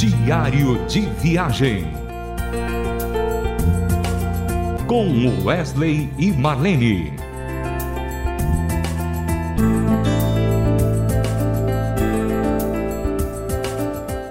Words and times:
Diário 0.00 0.82
de 0.86 1.02
Viagem. 1.20 1.86
Com 4.86 5.44
Wesley 5.44 6.08
e 6.16 6.32
Marlene. 6.32 7.12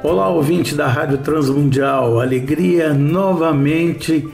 Olá, 0.01 0.29
ouvinte 0.29 0.73
da 0.73 0.87
Rádio 0.87 1.19
Transmundial. 1.19 2.19
Alegria 2.19 2.91
novamente 2.91 4.27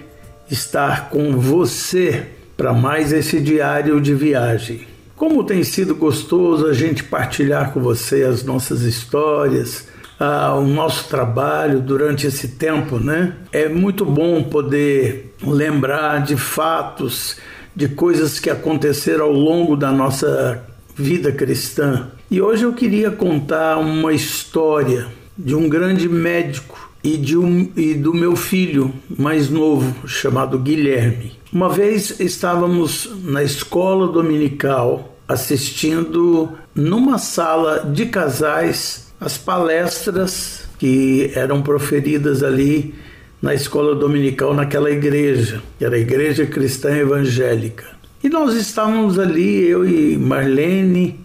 estar 0.49 1.09
com 1.09 1.37
você 1.37 2.27
para 2.55 2.71
mais 2.71 3.11
esse 3.11 3.41
diário 3.41 3.99
de 3.99 4.13
viagem. 4.13 4.87
Como 5.17 5.43
tem 5.43 5.65
sido 5.65 5.95
gostoso 5.95 6.65
a 6.65 6.73
gente 6.73 7.03
partilhar 7.03 7.73
com 7.73 7.81
você 7.81 8.23
as 8.23 8.41
nossas 8.41 8.83
histórias, 8.83 9.93
ah, 10.19 10.55
o 10.55 10.65
nosso 10.65 11.09
trabalho 11.09 11.79
durante 11.79 12.27
esse 12.27 12.49
tempo, 12.49 12.97
né? 12.99 13.33
É 13.51 13.67
muito 13.67 14.05
bom 14.05 14.43
poder 14.43 15.35
lembrar 15.41 16.23
de 16.23 16.37
fatos, 16.37 17.37
de 17.75 17.89
coisas 17.89 18.39
que 18.39 18.49
aconteceram 18.49 19.25
ao 19.25 19.33
longo 19.33 19.75
da 19.75 19.91
nossa 19.91 20.63
vida 20.95 21.31
cristã. 21.31 22.11
E 22.31 22.41
hoje 22.41 22.63
eu 22.63 22.73
queria 22.73 23.11
contar 23.11 23.77
uma 23.77 24.13
história 24.13 25.07
de 25.37 25.53
um 25.53 25.67
grande 25.67 26.07
médico 26.07 26.89
e, 27.03 27.17
de 27.17 27.37
um, 27.37 27.69
e 27.75 27.93
do 27.93 28.13
meu 28.13 28.35
filho 28.35 28.93
mais 29.09 29.49
novo, 29.49 30.07
chamado 30.07 30.57
Guilherme. 30.57 31.33
Uma 31.51 31.69
vez 31.69 32.19
estávamos 32.19 33.09
na 33.23 33.43
escola 33.43 34.07
dominical 34.07 35.15
assistindo 35.27 36.51
numa 36.73 37.17
sala 37.17 37.79
de 37.79 38.05
casais 38.05 39.13
as 39.19 39.37
palestras 39.37 40.67
que 40.77 41.31
eram 41.35 41.61
proferidas 41.61 42.43
ali 42.43 42.95
na 43.41 43.53
escola 43.53 43.95
dominical 43.95 44.53
naquela 44.53 44.89
igreja, 44.89 45.61
que 45.77 45.85
era 45.85 45.95
a 45.95 45.99
Igreja 45.99 46.45
Cristã 46.45 46.95
Evangélica. 46.95 47.85
E 48.23 48.29
nós 48.29 48.55
estávamos 48.55 49.19
ali, 49.19 49.67
eu 49.67 49.87
e 49.87 50.17
Marlene, 50.17 51.19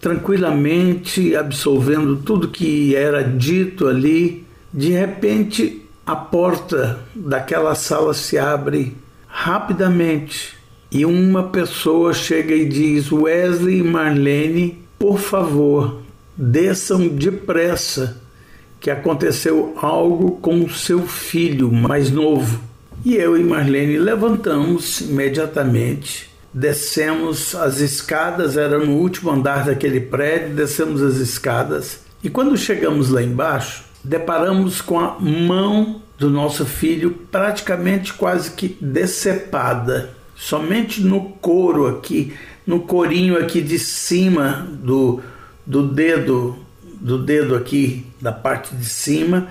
tranquilamente 0.00 1.36
absolvendo 1.36 2.16
tudo 2.16 2.48
que 2.48 2.94
era 2.96 3.22
dito 3.22 3.86
ali. 3.86 4.46
De 4.72 4.90
repente, 4.90 5.82
a 6.06 6.16
porta 6.16 6.98
daquela 7.14 7.74
sala 7.74 8.14
se 8.14 8.38
abre 8.38 8.96
rapidamente 9.26 10.56
e 10.90 11.04
uma 11.04 11.44
pessoa 11.44 12.12
chega 12.12 12.54
e 12.54 12.64
diz: 12.64 13.12
Wesley 13.12 13.78
e 13.78 13.82
Marlene, 13.82 14.82
por 14.98 15.18
favor, 15.18 16.00
desçam 16.40 17.08
depressa, 17.08 18.20
que 18.80 18.90
aconteceu 18.90 19.74
algo 19.76 20.38
com 20.40 20.68
seu 20.68 21.06
filho 21.06 21.70
mais 21.70 22.10
novo. 22.10 22.60
E 23.04 23.14
eu 23.14 23.36
e 23.36 23.44
Marlene 23.44 23.98
levantamos 23.98 25.00
imediatamente, 25.00 26.30
descemos 26.52 27.54
as 27.54 27.80
escadas, 27.80 28.56
era 28.56 28.78
no 28.78 28.92
último 28.92 29.30
andar 29.30 29.64
daquele 29.64 30.00
prédio, 30.00 30.54
descemos 30.54 31.02
as 31.02 31.16
escadas 31.16 32.00
e 32.22 32.28
quando 32.28 32.56
chegamos 32.56 33.08
lá 33.08 33.22
embaixo, 33.22 33.84
deparamos 34.04 34.82
com 34.82 34.98
a 34.98 35.18
mão 35.18 36.02
do 36.18 36.28
nosso 36.28 36.66
filho 36.66 37.12
praticamente 37.30 38.12
quase 38.12 38.50
que 38.50 38.76
decepada. 38.78 40.10
Somente 40.36 41.00
no 41.00 41.30
couro 41.40 41.86
aqui, 41.86 42.34
no 42.66 42.80
corinho 42.80 43.38
aqui 43.38 43.62
de 43.62 43.78
cima 43.78 44.68
do, 44.70 45.22
do 45.70 45.84
dedo, 45.84 46.56
do 47.00 47.16
dedo 47.16 47.54
aqui 47.54 48.04
da 48.20 48.32
parte 48.32 48.74
de 48.74 48.84
cima, 48.84 49.46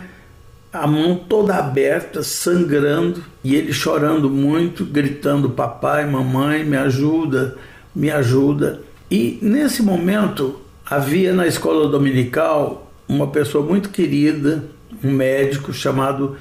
a 0.72 0.86
mão 0.86 1.16
toda 1.16 1.56
aberta, 1.56 2.22
sangrando, 2.22 3.24
e 3.42 3.56
ele 3.56 3.72
chorando 3.72 4.30
muito, 4.30 4.84
gritando: 4.84 5.50
Papai, 5.50 6.06
mamãe, 6.06 6.66
me 6.66 6.76
ajuda, 6.76 7.56
me 7.96 8.12
ajuda. 8.12 8.82
E 9.10 9.40
nesse 9.42 9.82
momento 9.82 10.60
havia 10.86 11.34
na 11.34 11.48
escola 11.48 11.88
dominical 11.88 12.92
uma 13.08 13.28
pessoa 13.28 13.66
muito 13.66 13.88
querida, 13.88 14.66
um 15.02 15.12
médico 15.14 15.72
chamado 15.72 16.36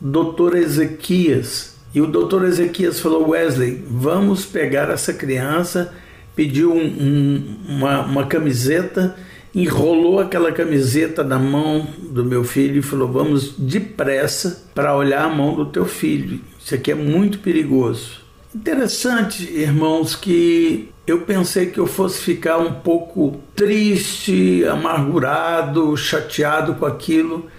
Dr. 0.00 0.56
Ezequias. 0.56 1.76
E 1.94 2.00
o 2.00 2.06
Dr. 2.08 2.46
Ezequias 2.46 2.98
falou: 2.98 3.28
Wesley, 3.28 3.84
vamos 3.88 4.44
pegar 4.44 4.90
essa 4.90 5.14
criança 5.14 5.94
pediu 6.40 6.72
um, 6.72 6.86
um, 6.86 7.56
uma, 7.68 8.00
uma 8.00 8.26
camiseta, 8.26 9.14
enrolou 9.54 10.20
aquela 10.20 10.50
camiseta 10.50 11.22
na 11.22 11.38
mão 11.38 11.86
do 11.98 12.24
meu 12.24 12.42
filho 12.44 12.78
e 12.78 12.82
falou: 12.82 13.12
Vamos 13.12 13.56
depressa 13.58 14.64
para 14.74 14.96
olhar 14.96 15.26
a 15.26 15.28
mão 15.28 15.54
do 15.54 15.66
teu 15.66 15.84
filho. 15.84 16.40
Isso 16.58 16.74
aqui 16.74 16.92
é 16.92 16.94
muito 16.94 17.40
perigoso. 17.40 18.22
Interessante, 18.54 19.52
irmãos, 19.52 20.16
que 20.16 20.88
eu 21.06 21.20
pensei 21.20 21.66
que 21.66 21.78
eu 21.78 21.86
fosse 21.86 22.22
ficar 22.22 22.56
um 22.56 22.72
pouco 22.72 23.38
triste, 23.54 24.64
amargurado, 24.64 25.94
chateado 25.94 26.76
com 26.76 26.86
aquilo, 26.86 27.50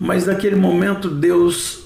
mas 0.00 0.24
naquele 0.24 0.56
momento 0.56 1.10
Deus 1.10 1.84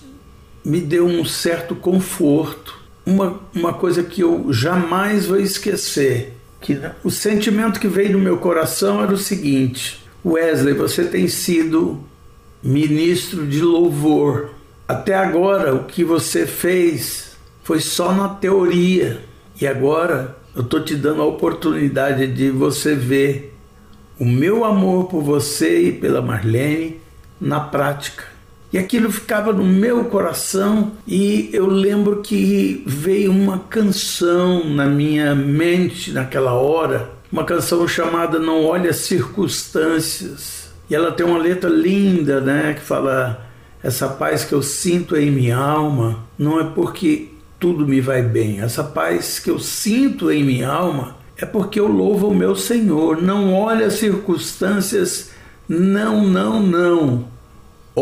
me 0.64 0.80
deu 0.80 1.06
um 1.06 1.24
certo 1.24 1.74
conforto 1.74 2.79
uma, 3.04 3.40
uma 3.54 3.72
coisa 3.72 4.02
que 4.02 4.20
eu 4.20 4.52
jamais 4.52 5.26
vou 5.26 5.40
esquecer, 5.40 6.34
que 6.60 6.78
o 7.02 7.10
sentimento 7.10 7.80
que 7.80 7.88
veio 7.88 8.12
do 8.12 8.18
meu 8.18 8.38
coração 8.38 9.02
era 9.02 9.12
o 9.12 9.18
seguinte: 9.18 10.04
Wesley, 10.24 10.74
você 10.74 11.04
tem 11.04 11.28
sido 11.28 12.02
ministro 12.62 13.46
de 13.46 13.60
louvor. 13.62 14.50
Até 14.86 15.14
agora 15.14 15.74
o 15.74 15.84
que 15.84 16.04
você 16.04 16.46
fez 16.46 17.36
foi 17.62 17.80
só 17.80 18.12
na 18.12 18.28
teoria 18.28 19.22
e 19.60 19.66
agora 19.66 20.36
eu 20.54 20.62
estou 20.62 20.82
te 20.82 20.96
dando 20.96 21.22
a 21.22 21.26
oportunidade 21.26 22.26
de 22.26 22.50
você 22.50 22.94
ver 22.94 23.56
o 24.18 24.24
meu 24.24 24.64
amor 24.64 25.04
por 25.06 25.22
você 25.22 25.84
e 25.84 25.92
pela 25.92 26.20
Marlene 26.20 27.00
na 27.40 27.60
prática. 27.60 28.24
E 28.72 28.78
aquilo 28.78 29.10
ficava 29.10 29.53
no 29.53 29.64
meu 29.64 30.04
coração 30.04 30.92
e 31.06 31.50
eu 31.53 31.66
lembro 31.66 32.22
que 32.22 32.84
veio 32.86 33.32
uma 33.32 33.58
canção 33.58 34.64
na 34.64 34.86
minha 34.86 35.34
mente 35.34 36.12
naquela 36.12 36.53
hora, 36.53 37.10
uma 37.32 37.44
canção 37.44 37.86
chamada 37.88 38.38
Não 38.38 38.64
Olhe 38.64 38.88
as 38.88 38.98
Circunstâncias. 38.98 40.70
E 40.88 40.94
ela 40.94 41.10
tem 41.10 41.26
uma 41.26 41.38
letra 41.38 41.69
linda, 41.69 42.41
né, 42.41 42.75
que 42.75 42.80
fala 42.80 43.44
essa 43.82 44.09
paz 44.09 44.44
que 44.44 44.53
eu 44.53 44.62
sinto 44.62 45.16
em 45.16 45.30
minha 45.30 45.56
alma 45.56 46.25
não 46.38 46.60
é 46.60 46.64
porque 46.64 47.28
tudo 47.59 47.86
me 47.86 48.00
vai 48.00 48.22
bem. 48.22 48.60
Essa 48.60 48.84
paz 48.84 49.41
que 49.41 49.50
eu 49.50 49.59
sinto 49.59 50.30
em 50.30 50.44
minha 50.44 50.69
alma 50.69 51.16
é 51.36 51.44
porque 51.44 51.80
eu 51.80 51.88
louvo 51.88 52.28
o 52.28 52.34
meu 52.34 52.54
Senhor. 52.54 53.20
Não 53.20 53.53
olhe 53.53 53.82
as 53.82 53.94
circunstâncias, 53.94 55.30
não, 55.69 56.25
não, 56.25 56.62
não 56.62 57.39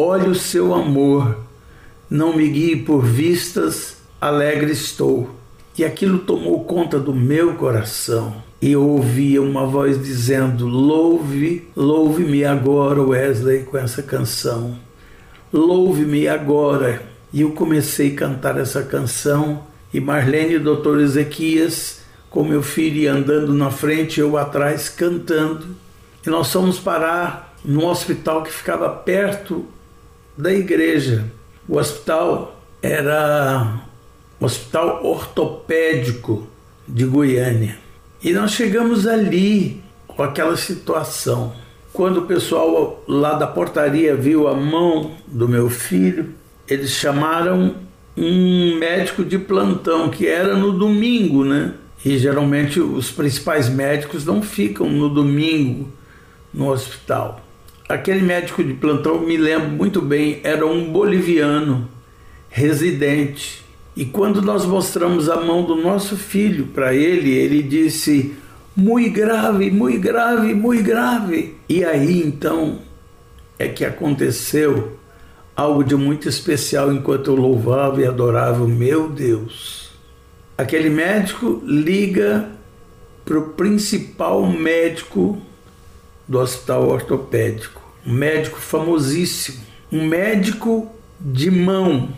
Olhe 0.01 0.29
o 0.29 0.35
seu 0.37 0.75
amor, 0.75 1.39
não 2.09 2.37
me 2.37 2.49
guie 2.49 2.77
por 2.77 3.05
vistas, 3.05 3.97
alegre 4.21 4.71
estou. 4.71 5.29
E 5.77 5.85
aquilo 5.85 6.21
tomou 6.21 6.63
conta 6.63 7.01
do 7.01 7.13
meu 7.13 7.55
coração. 7.55 8.37
E 8.63 8.71
eu 8.71 8.89
ouvia 8.89 9.43
uma 9.43 9.67
voz 9.67 10.01
dizendo: 10.01 10.69
Louve, 10.69 11.67
louve-me 11.75 12.45
agora, 12.45 13.03
Wesley, 13.03 13.65
com 13.65 13.77
essa 13.77 14.01
canção. 14.01 14.79
Louve-me 15.53 16.29
agora. 16.29 17.03
E 17.33 17.41
eu 17.41 17.51
comecei 17.51 18.13
a 18.13 18.17
cantar 18.17 18.57
essa 18.57 18.85
canção. 18.85 19.65
E 19.93 19.99
Marlene 19.99 20.53
e 20.53 20.57
o 20.59 20.63
doutor 20.63 21.01
Ezequias, 21.01 22.03
com 22.31 22.45
meu 22.45 22.63
filho 22.63 23.13
andando 23.13 23.53
na 23.53 23.73
frente, 23.73 24.21
eu 24.21 24.37
atrás 24.37 24.89
cantando. 24.89 25.67
E 26.25 26.31
nós 26.31 26.53
fomos 26.53 26.79
parar 26.79 27.53
num 27.65 27.85
hospital 27.85 28.45
que 28.45 28.53
ficava 28.53 28.89
perto 28.89 29.67
da 30.39 30.53
igreja. 30.53 31.25
O 31.69 31.77
hospital 31.77 32.63
era 32.81 33.81
o 34.39 34.45
Hospital 34.45 35.05
Ortopédico 35.05 36.47
de 36.87 37.05
Goiânia. 37.05 37.77
E 38.23 38.33
nós 38.33 38.53
chegamos 38.53 39.05
ali 39.05 39.83
com 40.07 40.23
aquela 40.23 40.57
situação. 40.57 41.53
Quando 41.93 42.19
o 42.19 42.27
pessoal 42.27 43.03
lá 43.09 43.35
da 43.35 43.49
portaria 43.49 44.15
viu 44.15 44.47
a 44.47 44.55
mão 44.55 45.17
do 45.27 45.49
meu 45.49 45.69
filho, 45.69 46.33
eles 46.69 46.91
chamaram 46.91 47.75
um 48.17 48.79
médico 48.79 49.25
de 49.25 49.39
plantão, 49.39 50.09
que 50.09 50.27
era 50.27 50.57
no 50.57 50.73
domingo, 50.73 51.45
né? 51.45 51.75
E 52.05 52.17
geralmente 52.17 52.81
os 52.81 53.11
principais 53.11 53.69
médicos 53.69 54.25
não 54.25 54.41
ficam 54.41 54.89
no 54.89 55.09
domingo 55.09 55.93
no 56.55 56.71
hospital. 56.71 57.41
Aquele 57.89 58.21
médico 58.21 58.63
de 58.63 58.75
plantão, 58.75 59.21
me 59.21 59.37
lembro 59.37 59.71
muito 59.71 60.03
bem, 60.03 60.41
era 60.45 60.67
um 60.67 60.93
boliviano 60.93 61.89
residente. 62.51 63.65
E 63.97 64.05
quando 64.05 64.43
nós 64.43 64.67
mostramos 64.67 65.29
a 65.29 65.41
mão 65.41 65.65
do 65.65 65.75
nosso 65.75 66.17
filho 66.17 66.67
para 66.67 66.95
ele, 66.95 67.31
ele 67.31 67.63
disse: 67.63 68.37
muito 68.77 69.11
grave, 69.13 69.71
muito 69.71 70.01
grave, 70.01 70.55
muito 70.55 70.83
grave. 70.85 71.57
E 71.69 71.85
aí 71.85 72.23
então 72.23 72.81
é 73.59 73.67
que 73.69 73.85
aconteceu 73.85 74.99
algo 75.57 75.83
de 75.83 75.97
muito 75.97 76.29
especial 76.29 76.93
enquanto 76.93 77.33
eu 77.33 77.35
louvava 77.35 78.01
e 78.01 78.07
adorava 78.07 78.63
o 78.63 78.69
meu 78.69 79.09
Deus. 79.09 79.91
Aquele 80.57 80.91
médico 80.91 81.61
liga 81.65 82.51
para 83.25 83.39
o 83.39 83.49
principal 83.51 84.47
médico 84.47 85.43
do 86.29 86.39
hospital 86.39 86.89
ortopédico, 86.89 87.83
um 88.07 88.13
médico 88.13 88.61
famosíssimo, 88.61 89.61
um 89.91 90.07
médico 90.07 90.91
de 91.19 91.51
mão. 91.51 92.11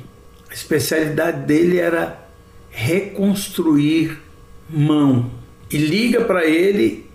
A 0.51 0.55
especialidade 0.55 1.47
dele 1.47 1.79
era 1.79 2.29
reconstruir 2.71 4.19
mão. 4.69 5.31
E 5.71 5.77
liga 5.79 6.23
para 6.23 6.45
ele 6.45 7.09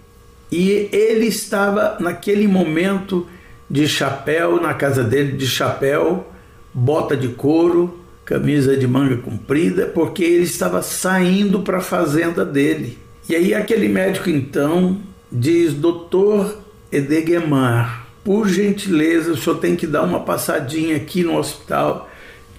e 0.52 0.90
ele 0.92 1.26
estava 1.26 1.98
naquele 2.00 2.48
momento 2.48 3.28
de 3.70 3.88
chapéu 3.88 4.62
na 4.62 4.74
casa 4.74 5.04
dele, 5.04 5.34
de 5.34 5.48
chapéu, 5.48 6.28
bota 6.74 7.18
de 7.18 7.30
couro, 7.30 8.00
camisa 8.24 8.78
de 8.78 8.88
manga 8.88 9.18
comprida, 9.18 9.88
porque 9.88 10.24
ele 10.24 10.44
estava 10.44 10.82
saindo 10.82 11.62
para 11.62 11.78
a 11.80 11.82
fazenda 11.82 12.46
dele. 12.46 12.98
E 13.28 13.36
aí 13.36 13.54
aquele 13.54 13.88
médico 13.88 14.30
então 14.30 15.02
diz: 15.32 15.74
"Doutor 15.74 16.65
Edegemar, 16.92 18.08
por 18.24 18.48
gentileza, 18.48 19.32
o 19.32 19.38
senhor 19.38 19.58
tem 19.58 19.76
que 19.76 19.86
dar 19.86 20.04
uma 20.04 20.20
passadinha 20.22 20.96
aqui 20.96 21.24
no 21.24 21.38
hospital. 21.38 22.10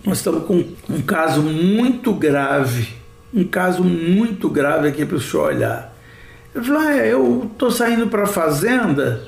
Nós 0.04 0.18
estamos 0.18 0.44
com 0.44 0.64
um 0.88 1.02
caso 1.02 1.42
muito 1.42 2.12
grave, 2.12 2.88
um 3.34 3.44
caso 3.44 3.82
muito 3.82 4.48
grave 4.48 4.88
aqui 4.88 5.04
para 5.04 5.16
o 5.16 5.20
senhor 5.20 5.48
olhar." 5.48 5.96
Eu 6.54 6.62
falei: 6.62 7.00
ah, 7.00 7.06
"Eu 7.06 7.50
estou 7.52 7.70
saindo 7.70 8.06
para 8.06 8.22
a 8.22 8.26
fazenda, 8.26 9.26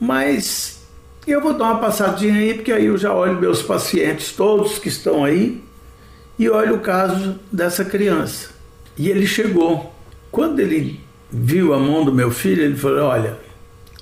mas 0.00 0.78
eu 1.26 1.40
vou 1.40 1.52
dar 1.52 1.72
uma 1.72 1.78
passadinha 1.78 2.34
aí, 2.34 2.54
porque 2.54 2.72
aí 2.72 2.86
eu 2.86 2.96
já 2.96 3.12
olho 3.12 3.38
meus 3.38 3.62
pacientes 3.62 4.32
todos 4.32 4.78
que 4.78 4.88
estão 4.88 5.24
aí 5.24 5.62
e 6.38 6.48
olho 6.48 6.76
o 6.76 6.80
caso 6.80 7.38
dessa 7.52 7.84
criança. 7.84 8.50
E 8.96 9.10
ele 9.10 9.26
chegou. 9.26 9.94
Quando 10.30 10.60
ele 10.60 11.00
viu 11.30 11.74
a 11.74 11.78
mão 11.78 12.04
do 12.04 12.12
meu 12.12 12.30
filho, 12.30 12.62
ele 12.62 12.76
falou: 12.76 13.08
Olha, 13.08 13.36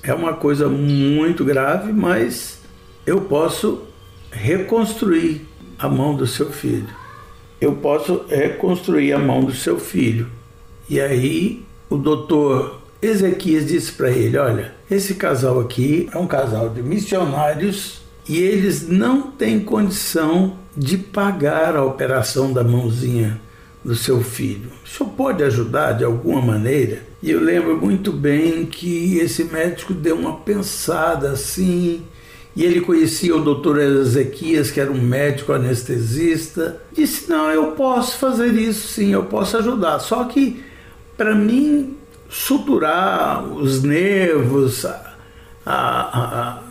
é 0.03 0.13
uma 0.13 0.33
coisa 0.33 0.67
muito 0.67 1.43
grave, 1.43 1.91
mas 1.91 2.59
eu 3.05 3.21
posso 3.21 3.83
reconstruir 4.31 5.45
a 5.77 5.87
mão 5.87 6.15
do 6.15 6.27
seu 6.27 6.51
filho. 6.51 6.89
Eu 7.59 7.73
posso 7.73 8.25
reconstruir 8.27 9.13
a 9.13 9.19
mão 9.19 9.43
do 9.43 9.53
seu 9.53 9.79
filho. 9.79 10.27
E 10.89 10.99
aí 10.99 11.65
o 11.89 11.97
doutor 11.97 12.81
Ezequias 13.01 13.67
disse 13.67 13.91
para 13.91 14.09
ele: 14.09 14.37
Olha, 14.37 14.73
esse 14.89 15.15
casal 15.15 15.59
aqui 15.59 16.09
é 16.13 16.17
um 16.17 16.27
casal 16.27 16.69
de 16.69 16.81
missionários 16.81 18.01
e 18.27 18.37
eles 18.37 18.87
não 18.87 19.31
têm 19.31 19.59
condição 19.59 20.57
de 20.75 20.97
pagar 20.97 21.75
a 21.75 21.83
operação 21.83 22.53
da 22.53 22.63
mãozinha 22.63 23.41
do 23.87 23.95
seu 23.95 24.21
filho. 24.21 24.69
O 24.83 24.87
senhor 24.87 25.09
pode 25.13 25.41
ajudar 25.45 25.93
de 25.93 26.03
alguma 26.03 26.41
maneira? 26.41 27.03
E 27.23 27.31
eu 27.31 27.39
lembro 27.39 27.77
muito 27.77 28.11
bem 28.11 28.65
que 28.65 29.17
esse 29.17 29.45
médico 29.45 29.93
deu 29.93 30.17
uma 30.17 30.35
pensada 30.39 31.31
assim. 31.31 32.03
E 32.53 32.65
ele 32.65 32.81
conhecia 32.81 33.33
o 33.33 33.41
doutor 33.41 33.79
Ezequias, 33.79 34.69
que 34.69 34.81
era 34.81 34.91
um 34.91 35.01
médico 35.01 35.53
anestesista. 35.53 36.81
Disse: 36.91 37.29
Não, 37.29 37.49
eu 37.49 37.67
posso 37.71 38.17
fazer 38.17 38.51
isso 38.55 38.89
sim, 38.89 39.13
eu 39.13 39.23
posso 39.23 39.55
ajudar. 39.55 39.99
Só 39.99 40.25
que, 40.25 40.61
para 41.15 41.33
mim, 41.33 41.95
suturar 42.29 43.41
os 43.41 43.83
nervos 43.83 44.83
a, 44.85 45.15
a, 45.65 46.41
a, 46.41 46.63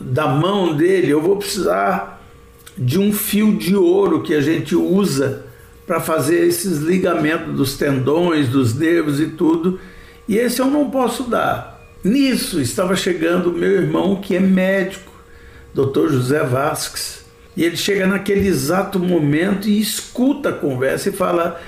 da 0.00 0.28
mão 0.28 0.76
dele, 0.76 1.10
eu 1.10 1.20
vou 1.20 1.38
precisar 1.38 2.22
de 2.78 3.00
um 3.00 3.12
fio 3.12 3.56
de 3.56 3.74
ouro 3.74 4.22
que 4.22 4.32
a 4.32 4.40
gente 4.40 4.76
usa 4.76 5.50
para 5.86 6.00
fazer 6.00 6.46
esses 6.46 6.78
ligamentos 6.78 7.54
dos 7.54 7.76
tendões, 7.76 8.48
dos 8.48 8.74
nervos 8.74 9.20
e 9.20 9.26
tudo. 9.26 9.80
E 10.28 10.36
esse 10.36 10.60
eu 10.60 10.66
não 10.66 10.90
posso 10.90 11.24
dar. 11.24 11.80
Nisso 12.04 12.60
estava 12.60 12.96
chegando 12.96 13.50
o 13.50 13.52
meu 13.52 13.70
irmão, 13.70 14.16
que 14.16 14.34
é 14.34 14.40
médico, 14.40 15.12
Dr. 15.74 16.08
José 16.10 16.42
Vasques. 16.42 17.24
E 17.56 17.64
ele 17.64 17.76
chega 17.76 18.06
naquele 18.06 18.46
exato 18.46 18.98
momento 18.98 19.68
e 19.68 19.80
escuta 19.80 20.48
a 20.48 20.52
conversa 20.52 21.10
e 21.10 21.12
fala: 21.12 21.60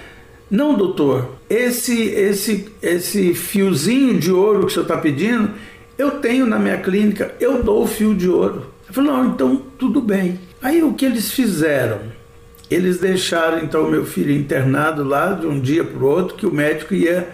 não, 0.50 0.76
doutor, 0.76 1.36
esse, 1.48 2.02
esse, 2.02 2.68
esse 2.80 3.34
fiozinho 3.34 4.18
de 4.18 4.30
ouro 4.30 4.60
que 4.60 4.66
o 4.66 4.70
senhor 4.70 4.82
está 4.82 4.96
pedindo, 4.96 5.50
eu 5.96 6.12
tenho 6.12 6.46
na 6.46 6.58
minha 6.58 6.78
clínica, 6.78 7.34
eu 7.40 7.62
dou 7.62 7.84
o 7.84 7.86
fio 7.86 8.14
de 8.14 8.28
ouro. 8.28 8.66
Eu 8.86 8.94
falei, 8.94 9.10
não, 9.10 9.26
então 9.28 9.62
tudo 9.78 10.00
bem. 10.00 10.40
Aí 10.62 10.82
o 10.82 10.94
que 10.94 11.04
eles 11.04 11.32
fizeram? 11.32 12.00
Eles 12.70 12.98
deixaram 12.98 13.60
então 13.60 13.90
meu 13.90 14.04
filho 14.04 14.32
internado 14.32 15.04
lá 15.04 15.32
de 15.32 15.46
um 15.46 15.60
dia 15.60 15.84
para 15.84 16.02
o 16.02 16.06
outro, 16.06 16.36
que 16.36 16.46
o 16.46 16.52
médico 16.52 16.94
ia 16.94 17.28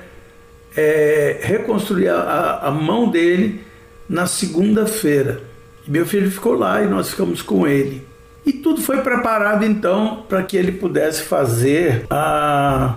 é, 0.77 1.41
reconstruir 1.43 2.09
a, 2.09 2.61
a 2.63 2.71
mão 2.71 3.11
dele 3.11 3.61
na 4.09 4.27
segunda-feira. 4.27 5.41
Meu 5.87 6.05
filho 6.05 6.31
ficou 6.31 6.55
lá 6.55 6.83
e 6.83 6.87
nós 6.87 7.11
ficamos 7.11 7.43
com 7.43 7.67
ele. 7.67 8.07
E 8.45 8.53
tudo 8.53 8.81
foi 8.81 8.99
preparado 9.03 9.65
então 9.65 10.25
para 10.29 10.43
que 10.43 10.57
ele 10.57 10.73
pudesse 10.73 11.23
fazer 11.23 12.07
a 12.11 12.97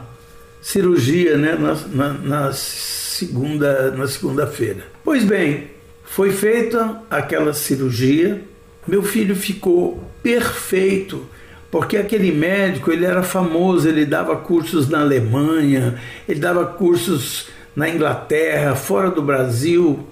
cirurgia 0.62 1.38
né, 1.38 1.56
na, 1.56 1.76
na, 1.92 2.14
na 2.14 2.54
segunda 2.54 3.92
na 3.92 4.08
segunda-feira. 4.08 4.84
Pois 5.04 5.24
bem, 5.24 5.68
foi 6.04 6.32
feita 6.32 7.02
aquela 7.10 7.54
cirurgia. 7.54 8.42
Meu 8.88 9.04
filho 9.04 9.36
ficou 9.36 10.04
perfeito, 10.22 11.26
porque 11.74 11.98
aquele 11.98 12.32
médico 12.32 12.92
ele 12.92 13.04
era 13.04 13.24
famoso, 13.24 13.90
ele 13.90 14.06
dava 14.06 14.36
cursos 14.36 14.88
na 14.88 15.00
Alemanha, 15.00 15.96
ele 16.30 16.40
dava 16.40 16.68
cursos 16.68 17.48
na 17.76 17.90
Inglaterra, 17.90 18.76
fora 18.76 19.10
do 19.10 19.24
Brasil, 19.24 20.08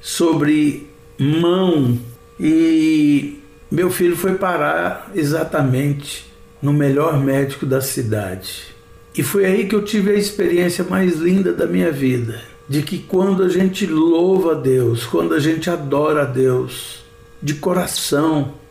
sobre 0.00 0.88
mão. 1.18 1.98
E 2.40 3.38
meu 3.70 3.90
filho 3.90 4.16
foi 4.16 4.36
parar 4.36 5.10
exatamente 5.14 6.32
no 6.62 6.72
melhor 6.72 7.22
médico 7.22 7.66
da 7.66 7.82
cidade. 7.82 8.74
E 9.14 9.22
foi 9.22 9.44
aí 9.44 9.68
que 9.68 9.74
eu 9.74 9.84
tive 9.84 10.12
a 10.12 10.18
experiência 10.18 10.82
mais 10.82 11.16
linda 11.16 11.52
da 11.52 11.66
minha 11.66 11.92
vida, 11.92 12.40
de 12.66 12.80
que 12.80 12.98
quando 12.98 13.42
a 13.42 13.50
gente 13.50 13.84
louva 13.84 14.52
a 14.52 14.54
Deus, 14.54 15.04
quando 15.04 15.34
a 15.34 15.38
gente 15.38 15.68
adora 15.68 16.22
a 16.22 16.24
Deus, 16.24 17.04
de 17.42 17.52
coração, 17.52 18.61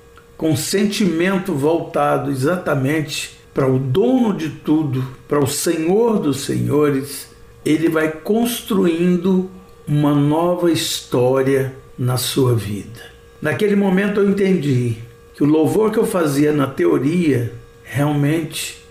com 0.42 0.56
sentimento 0.56 1.54
voltado 1.54 2.32
exatamente 2.32 3.38
para 3.54 3.72
o 3.72 3.78
dono 3.78 4.34
de 4.34 4.50
tudo, 4.50 5.06
para 5.28 5.38
o 5.38 5.46
Senhor 5.46 6.18
dos 6.18 6.46
Senhores, 6.46 7.30
ele 7.64 7.88
vai 7.88 8.10
construindo 8.12 9.52
uma 9.88 10.16
nova 10.16 10.72
história 10.72 11.76
na 11.96 12.18
sua 12.18 12.56
vida. 12.56 13.04
Naquele 13.40 13.76
momento 13.76 14.20
eu 14.20 14.28
entendi 14.28 14.98
que 15.36 15.44
o 15.44 15.46
louvor 15.46 15.92
que 15.92 16.00
eu 16.00 16.08
fazia 16.08 16.52
na 16.52 16.66
teoria 16.66 17.54
realmente 17.84 18.84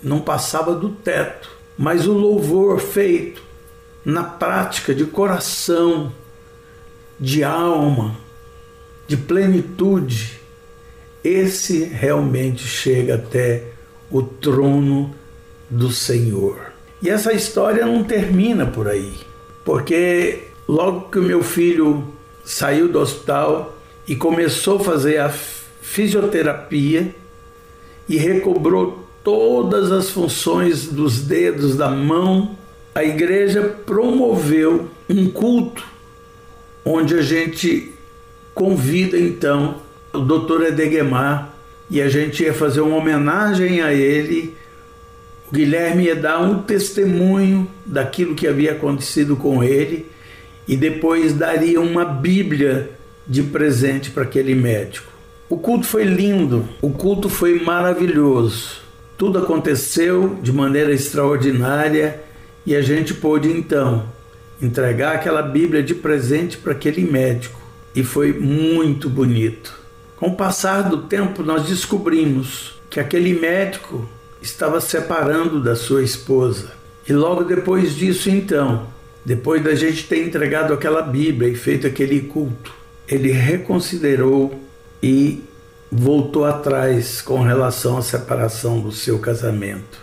não 0.00 0.20
passava 0.20 0.72
do 0.72 0.90
teto, 0.90 1.50
mas 1.76 2.06
o 2.06 2.12
louvor 2.12 2.78
feito 2.78 3.42
na 4.04 4.22
prática 4.22 4.94
de 4.94 5.04
coração, 5.04 6.12
de 7.18 7.42
alma, 7.42 8.14
de 9.08 9.16
plenitude, 9.16 10.41
esse 11.24 11.84
realmente 11.84 12.66
chega 12.66 13.14
até 13.14 13.64
o 14.10 14.22
trono 14.22 15.14
do 15.70 15.90
Senhor. 15.90 16.72
E 17.00 17.08
essa 17.08 17.32
história 17.32 17.86
não 17.86 18.04
termina 18.04 18.66
por 18.66 18.88
aí, 18.88 19.12
porque 19.64 20.44
logo 20.68 21.10
que 21.10 21.18
o 21.18 21.22
meu 21.22 21.42
filho 21.42 22.12
saiu 22.44 22.88
do 22.88 22.98
hospital 22.98 23.76
e 24.06 24.14
começou 24.16 24.76
a 24.76 24.84
fazer 24.84 25.18
a 25.18 25.28
fisioterapia 25.28 27.14
e 28.08 28.16
recobrou 28.16 29.06
todas 29.22 29.92
as 29.92 30.10
funções 30.10 30.86
dos 30.86 31.20
dedos 31.20 31.76
da 31.76 31.88
mão, 31.88 32.56
a 32.94 33.04
igreja 33.04 33.62
promoveu 33.86 34.88
um 35.08 35.30
culto 35.30 35.84
onde 36.84 37.14
a 37.14 37.22
gente 37.22 37.92
convida 38.54 39.18
então 39.18 39.76
o 40.12 40.18
Dr. 40.18 40.64
Edegemar 40.68 41.54
e 41.90 42.00
a 42.00 42.08
gente 42.08 42.42
ia 42.42 42.54
fazer 42.54 42.80
uma 42.80 42.96
homenagem 42.96 43.82
a 43.82 43.92
ele. 43.92 44.54
O 45.50 45.54
Guilherme 45.54 46.04
ia 46.04 46.16
dar 46.16 46.40
um 46.40 46.62
testemunho 46.62 47.68
daquilo 47.84 48.34
que 48.34 48.46
havia 48.46 48.72
acontecido 48.72 49.36
com 49.36 49.62
ele 49.62 50.06
e 50.66 50.76
depois 50.76 51.34
daria 51.34 51.80
uma 51.80 52.04
Bíblia 52.04 52.90
de 53.26 53.42
presente 53.42 54.10
para 54.10 54.22
aquele 54.22 54.54
médico. 54.54 55.12
O 55.48 55.58
culto 55.58 55.86
foi 55.86 56.04
lindo, 56.04 56.66
o 56.80 56.90
culto 56.90 57.28
foi 57.28 57.60
maravilhoso. 57.62 58.80
Tudo 59.18 59.38
aconteceu 59.38 60.38
de 60.42 60.50
maneira 60.50 60.92
extraordinária 60.92 62.20
e 62.64 62.74
a 62.74 62.80
gente 62.80 63.12
pôde 63.12 63.50
então 63.50 64.06
entregar 64.60 65.16
aquela 65.16 65.42
Bíblia 65.42 65.82
de 65.82 65.94
presente 65.94 66.56
para 66.56 66.72
aquele 66.72 67.02
médico. 67.02 67.60
E 67.94 68.02
foi 68.02 68.32
muito 68.32 69.10
bonito. 69.10 69.81
Com 70.22 70.28
o 70.28 70.36
passar 70.36 70.88
do 70.88 70.98
tempo, 70.98 71.42
nós 71.42 71.66
descobrimos 71.66 72.74
que 72.88 73.00
aquele 73.00 73.34
médico 73.34 74.08
estava 74.40 74.80
separando 74.80 75.60
da 75.60 75.74
sua 75.74 76.04
esposa. 76.04 76.70
E 77.08 77.12
logo 77.12 77.42
depois 77.42 77.96
disso, 77.96 78.30
então, 78.30 78.86
depois 79.24 79.64
da 79.64 79.74
gente 79.74 80.06
ter 80.06 80.24
entregado 80.24 80.72
aquela 80.72 81.02
Bíblia 81.02 81.48
e 81.48 81.56
feito 81.56 81.88
aquele 81.88 82.20
culto, 82.20 82.72
ele 83.08 83.32
reconsiderou 83.32 84.60
e 85.02 85.42
voltou 85.90 86.44
atrás 86.44 87.20
com 87.20 87.42
relação 87.42 87.98
à 87.98 88.02
separação 88.02 88.78
do 88.78 88.92
seu 88.92 89.18
casamento. 89.18 89.98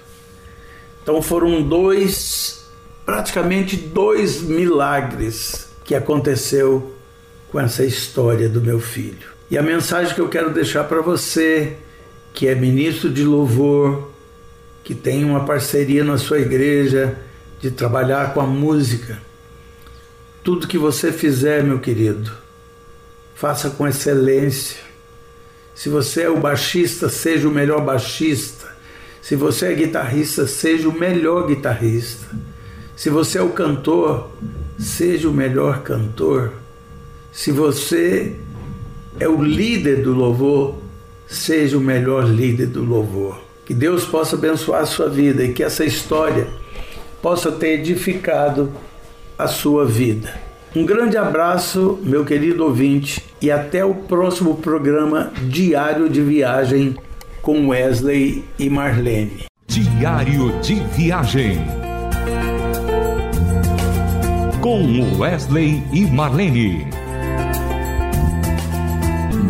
Então 1.02 1.22
foram 1.22 1.64
dois, 1.64 2.66
praticamente 3.06 3.78
dois 3.78 4.42
milagres 4.42 5.70
que 5.86 5.96
aconteceu 5.96 6.94
com 7.50 7.58
essa 7.58 7.86
história 7.86 8.50
do 8.50 8.60
meu 8.60 8.82
filho. 8.82 9.39
E 9.50 9.58
a 9.58 9.64
mensagem 9.64 10.14
que 10.14 10.22
eu 10.22 10.30
quero 10.30 10.54
deixar 10.54 10.84
para 10.84 11.02
você, 11.02 11.78
que 12.34 12.48
é 12.48 12.54
ministro 12.54 13.10
de 13.10 13.24
louvor, 13.24 14.12
que 14.84 14.94
tem 14.94 15.26
uma 15.26 15.46
parceria 15.46 16.04
na 16.04 16.18
sua 16.18 16.40
igreja 16.40 17.18
de 17.60 17.72
trabalhar 17.72 18.34
com 18.34 18.42
a 18.42 18.46
música, 18.46 19.20
tudo 20.44 20.68
que 20.68 20.78
você 20.78 21.12
fizer, 21.12 21.64
meu 21.64 21.80
querido, 21.80 22.32
faça 23.36 23.70
com 23.70 23.88
excelência. 23.88 24.78
Se 25.76 25.90
você 25.90 26.24
é 26.24 26.30
o 26.30 26.40
baixista, 26.40 27.10
seja 27.10 27.48
o 27.48 27.52
melhor 27.52 27.82
baixista. 27.82 28.68
Se 29.22 29.36
você 29.36 29.68
é 29.68 29.76
guitarrista, 29.76 30.48
seja 30.48 30.88
o 30.88 30.98
melhor 30.98 31.48
guitarrista. 31.48 32.28
Se 32.96 33.10
você 33.10 33.38
é 33.38 33.42
o 33.42 33.52
cantor, 33.52 34.32
seja 34.78 35.30
o 35.30 35.34
melhor 35.34 35.84
cantor. 35.84 36.54
Se 37.32 37.52
você 37.52 38.36
é 39.18 39.28
o 39.28 39.42
líder 39.42 40.04
do 40.04 40.14
louvor, 40.14 40.76
seja 41.28 41.78
o 41.78 41.82
melhor 41.82 42.26
líder 42.26 42.68
do 42.68 42.84
louvor. 42.84 43.42
Que 43.66 43.74
Deus 43.74 44.04
possa 44.04 44.36
abençoar 44.36 44.82
a 44.82 44.86
sua 44.86 45.08
vida 45.08 45.44
e 45.44 45.54
que 45.54 45.64
essa 45.64 45.86
história 45.86 46.48
possa 47.22 47.52
ter 47.52 47.80
edificado 47.80 48.72
a 49.38 49.48
sua 49.48 49.86
vida. 49.86 50.34
Um 50.76 50.86
grande 50.86 51.18
abraço, 51.18 52.00
meu 52.04 52.26
querido 52.26 52.64
ouvinte, 52.64 53.24
e 53.42 53.50
até 53.50 53.84
o 53.84 53.94
próximo 53.94 54.58
programa 54.58 55.32
Diário 55.44 56.10
de 56.10 56.22
Viagem 56.22 56.96
com 57.42 57.70
Wesley 57.70 58.44
e 58.58 58.70
Marlene. 58.70 59.46
Diário 59.68 60.60
de 60.62 60.76
Viagem 60.76 61.58
com 64.62 65.18
Wesley 65.18 65.82
e 65.94 66.06
Marlene 66.06 66.99